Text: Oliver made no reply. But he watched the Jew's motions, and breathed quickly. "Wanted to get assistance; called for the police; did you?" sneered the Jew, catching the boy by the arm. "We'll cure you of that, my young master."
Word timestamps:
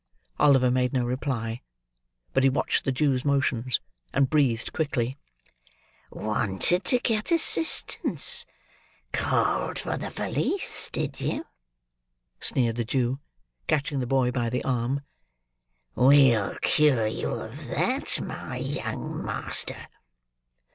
Oliver 0.39 0.71
made 0.71 0.93
no 0.93 1.05
reply. 1.05 1.61
But 2.33 2.41
he 2.43 2.49
watched 2.49 2.85
the 2.85 2.91
Jew's 2.91 3.23
motions, 3.23 3.79
and 4.11 4.31
breathed 4.31 4.73
quickly. 4.73 5.15
"Wanted 6.09 6.85
to 6.85 6.97
get 6.97 7.31
assistance; 7.31 8.43
called 9.13 9.77
for 9.77 9.97
the 9.97 10.09
police; 10.09 10.89
did 10.91 11.21
you?" 11.21 11.45
sneered 12.39 12.77
the 12.77 12.83
Jew, 12.83 13.19
catching 13.67 13.99
the 13.99 14.07
boy 14.07 14.31
by 14.31 14.49
the 14.49 14.63
arm. 14.63 15.01
"We'll 15.93 16.55
cure 16.63 17.05
you 17.05 17.29
of 17.35 17.67
that, 17.67 18.19
my 18.19 18.57
young 18.57 19.23
master." 19.23 19.87